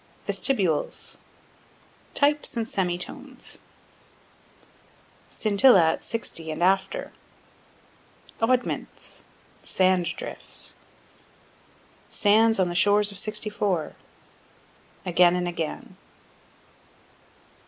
[0.25, 1.19] Vestibules,
[2.15, 3.59] Types and Semi Tones,
[5.29, 7.11] Scintilla at 60 and after,
[8.41, 10.75] Oddments....Sand Drifts,
[12.09, 13.93] Sands on the Shores of 64,
[15.05, 15.97] Again and Again.